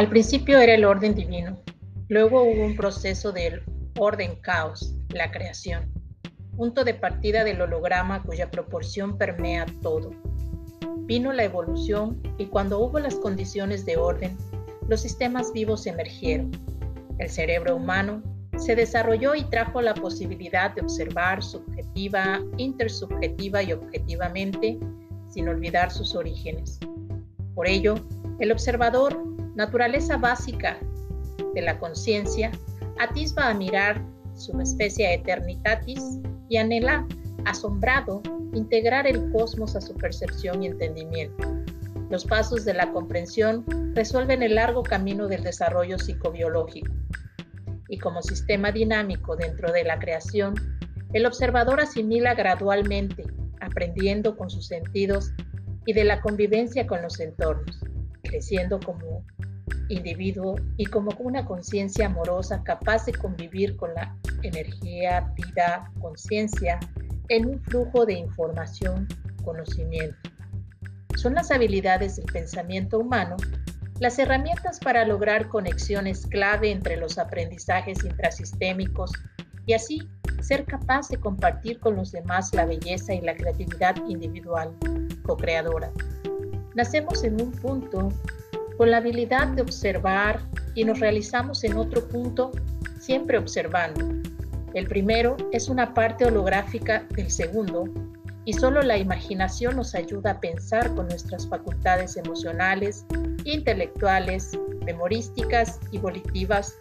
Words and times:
Al 0.00 0.08
principio 0.08 0.58
era 0.58 0.72
el 0.72 0.86
orden 0.86 1.14
divino, 1.14 1.60
luego 2.08 2.42
hubo 2.42 2.64
un 2.64 2.74
proceso 2.74 3.32
del 3.32 3.62
orden 3.98 4.34
caos, 4.36 4.94
la 5.10 5.30
creación, 5.30 5.92
punto 6.56 6.84
de 6.84 6.94
partida 6.94 7.44
del 7.44 7.60
holograma 7.60 8.22
cuya 8.22 8.50
proporción 8.50 9.18
permea 9.18 9.66
todo. 9.82 10.12
Vino 11.00 11.34
la 11.34 11.44
evolución 11.44 12.18
y 12.38 12.46
cuando 12.46 12.78
hubo 12.78 12.98
las 12.98 13.14
condiciones 13.16 13.84
de 13.84 13.98
orden, 13.98 14.38
los 14.88 15.02
sistemas 15.02 15.52
vivos 15.52 15.86
emergieron. 15.86 16.50
El 17.18 17.28
cerebro 17.28 17.76
humano 17.76 18.22
se 18.56 18.76
desarrolló 18.76 19.34
y 19.34 19.44
trajo 19.50 19.82
la 19.82 19.92
posibilidad 19.92 20.74
de 20.74 20.80
observar 20.80 21.42
subjetiva, 21.42 22.40
intersubjetiva 22.56 23.62
y 23.62 23.74
objetivamente, 23.74 24.78
sin 25.28 25.46
olvidar 25.50 25.90
sus 25.90 26.14
orígenes. 26.14 26.78
Por 27.54 27.68
ello, 27.68 27.96
el 28.38 28.50
observador, 28.50 29.30
naturaleza 29.54 30.16
básica 30.16 30.78
de 31.54 31.62
la 31.62 31.78
conciencia, 31.78 32.50
atisba 32.98 33.48
a 33.48 33.54
mirar 33.54 34.02
su 34.34 34.58
especie 34.60 35.14
eternitatis 35.14 36.20
y 36.48 36.56
anhela, 36.56 37.06
asombrado, 37.44 38.22
integrar 38.54 39.06
el 39.06 39.30
cosmos 39.32 39.76
a 39.76 39.80
su 39.80 39.94
percepción 39.94 40.62
y 40.62 40.66
entendimiento. 40.66 41.48
Los 42.10 42.24
pasos 42.24 42.64
de 42.64 42.74
la 42.74 42.90
comprensión 42.92 43.64
resuelven 43.94 44.42
el 44.42 44.56
largo 44.56 44.82
camino 44.82 45.28
del 45.28 45.44
desarrollo 45.44 45.98
psicobiológico. 45.98 46.92
Y 47.88 47.98
como 47.98 48.22
sistema 48.22 48.72
dinámico 48.72 49.36
dentro 49.36 49.72
de 49.72 49.84
la 49.84 49.98
creación, 49.98 50.54
el 51.12 51.26
observador 51.26 51.80
asimila 51.80 52.34
gradualmente, 52.34 53.24
aprendiendo 53.60 54.36
con 54.36 54.50
sus 54.50 54.66
sentidos 54.66 55.32
y 55.86 55.92
de 55.92 56.04
la 56.04 56.20
convivencia 56.20 56.86
con 56.86 57.02
los 57.02 57.18
entornos, 57.20 57.80
creciendo 58.22 58.80
como 58.80 59.24
individuo 59.90 60.56
y 60.76 60.86
como 60.86 61.10
una 61.18 61.44
conciencia 61.44 62.06
amorosa 62.06 62.62
capaz 62.64 63.06
de 63.06 63.12
convivir 63.12 63.76
con 63.76 63.92
la 63.94 64.16
energía, 64.42 65.32
vida, 65.36 65.90
conciencia 66.00 66.78
en 67.28 67.46
un 67.46 67.60
flujo 67.60 68.06
de 68.06 68.14
información, 68.14 69.06
conocimiento. 69.44 70.16
Son 71.16 71.34
las 71.34 71.50
habilidades 71.50 72.16
del 72.16 72.26
pensamiento 72.26 72.98
humano 72.98 73.36
las 74.00 74.18
herramientas 74.18 74.80
para 74.80 75.04
lograr 75.04 75.48
conexiones 75.48 76.26
clave 76.26 76.70
entre 76.70 76.96
los 76.96 77.18
aprendizajes 77.18 78.02
intrasistémicos 78.02 79.12
y 79.66 79.74
así 79.74 80.08
ser 80.40 80.64
capaz 80.64 81.08
de 81.10 81.18
compartir 81.18 81.78
con 81.80 81.96
los 81.96 82.10
demás 82.10 82.54
la 82.54 82.64
belleza 82.64 83.12
y 83.12 83.20
la 83.20 83.36
creatividad 83.36 83.94
individual, 84.08 84.74
co-creadora. 85.22 85.92
Nacemos 86.74 87.22
en 87.24 87.42
un 87.42 87.52
punto 87.52 88.08
con 88.80 88.90
la 88.90 88.96
habilidad 88.96 89.48
de 89.48 89.60
observar 89.60 90.40
y 90.74 90.84
nos 90.84 91.00
realizamos 91.00 91.64
en 91.64 91.76
otro 91.76 92.08
punto 92.08 92.50
siempre 92.98 93.36
observando. 93.36 94.08
El 94.72 94.86
primero 94.86 95.36
es 95.52 95.68
una 95.68 95.92
parte 95.92 96.24
holográfica 96.24 97.04
del 97.10 97.30
segundo 97.30 97.84
y 98.46 98.54
solo 98.54 98.80
la 98.80 98.96
imaginación 98.96 99.76
nos 99.76 99.94
ayuda 99.94 100.30
a 100.30 100.40
pensar 100.40 100.94
con 100.94 101.08
nuestras 101.08 101.46
facultades 101.46 102.16
emocionales, 102.16 103.04
intelectuales, 103.44 104.58
memorísticas 104.86 105.78
y 105.90 105.98
volitivas 105.98 106.74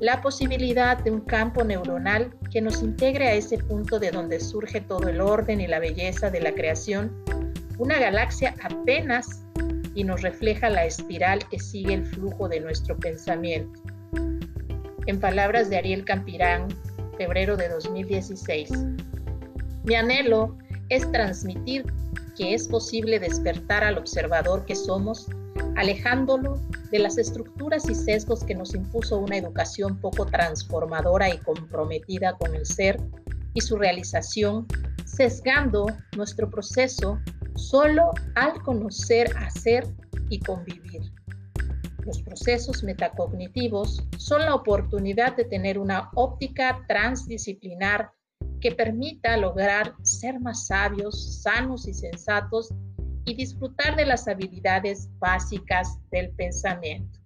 la 0.00 0.20
posibilidad 0.22 0.98
de 1.04 1.12
un 1.12 1.20
campo 1.20 1.62
neuronal 1.62 2.34
que 2.50 2.62
nos 2.62 2.82
integre 2.82 3.28
a 3.28 3.34
ese 3.34 3.58
punto 3.58 4.00
de 4.00 4.10
donde 4.10 4.40
surge 4.40 4.80
todo 4.80 5.08
el 5.08 5.20
orden 5.20 5.60
y 5.60 5.68
la 5.68 5.78
belleza 5.78 6.30
de 6.30 6.40
la 6.40 6.52
creación, 6.52 7.14
una 7.78 8.00
galaxia 8.00 8.56
apenas 8.60 9.43
y 9.94 10.04
nos 10.04 10.22
refleja 10.22 10.68
la 10.70 10.84
espiral 10.84 11.46
que 11.48 11.58
sigue 11.58 11.94
el 11.94 12.04
flujo 12.04 12.48
de 12.48 12.60
nuestro 12.60 12.96
pensamiento. 12.98 13.80
En 15.06 15.20
palabras 15.20 15.70
de 15.70 15.76
Ariel 15.76 16.04
Campirán, 16.04 16.68
febrero 17.16 17.56
de 17.56 17.68
2016, 17.68 18.70
mi 19.84 19.94
anhelo 19.94 20.56
es 20.88 21.10
transmitir 21.12 21.84
que 22.36 22.54
es 22.54 22.68
posible 22.68 23.18
despertar 23.18 23.84
al 23.84 23.98
observador 23.98 24.64
que 24.64 24.74
somos, 24.74 25.28
alejándolo 25.76 26.60
de 26.90 26.98
las 26.98 27.18
estructuras 27.18 27.88
y 27.88 27.94
sesgos 27.94 28.42
que 28.44 28.54
nos 28.54 28.74
impuso 28.74 29.18
una 29.18 29.36
educación 29.36 30.00
poco 30.00 30.26
transformadora 30.26 31.32
y 31.32 31.38
comprometida 31.38 32.36
con 32.38 32.54
el 32.54 32.66
ser 32.66 33.00
y 33.54 33.60
su 33.60 33.76
realización, 33.76 34.66
sesgando 35.04 35.86
nuestro 36.16 36.50
proceso 36.50 37.20
solo 37.56 38.10
al 38.34 38.62
conocer, 38.62 39.30
hacer 39.36 39.86
y 40.30 40.40
convivir. 40.40 41.12
Los 42.04 42.20
procesos 42.22 42.84
metacognitivos 42.84 44.04
son 44.18 44.42
la 44.42 44.54
oportunidad 44.54 45.36
de 45.36 45.44
tener 45.44 45.78
una 45.78 46.10
óptica 46.14 46.84
transdisciplinar 46.86 48.10
que 48.60 48.72
permita 48.72 49.36
lograr 49.36 49.94
ser 50.02 50.38
más 50.40 50.66
sabios, 50.66 51.42
sanos 51.42 51.88
y 51.88 51.94
sensatos 51.94 52.72
y 53.24 53.34
disfrutar 53.34 53.96
de 53.96 54.06
las 54.06 54.28
habilidades 54.28 55.08
básicas 55.18 55.98
del 56.10 56.30
pensamiento. 56.32 57.23